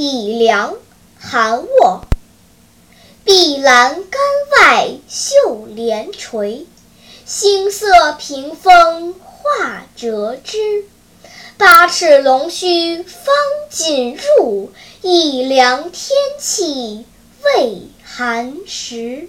[0.00, 0.76] 已凉，
[1.18, 2.02] 寒卧。
[3.24, 4.20] 碧栏杆
[4.52, 6.66] 外绣帘垂，
[7.26, 10.84] 星色屏风画折枝。
[11.56, 13.34] 八尺龙须方
[13.70, 14.70] 锦入，
[15.02, 17.04] 一凉天气
[17.42, 19.28] 未寒时。